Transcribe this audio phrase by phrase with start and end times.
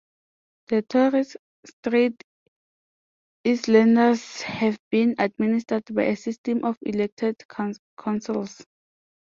[0.69, 2.23] The Torres Strait
[3.45, 7.39] Islanders have been administered by a system of elected
[7.99, 8.65] councils.